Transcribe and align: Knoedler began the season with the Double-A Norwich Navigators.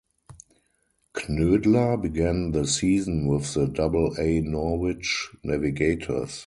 Knoedler 1.13 1.95
began 2.01 2.49
the 2.53 2.65
season 2.65 3.27
with 3.27 3.53
the 3.53 3.67
Double-A 3.67 4.41
Norwich 4.41 5.29
Navigators. 5.43 6.39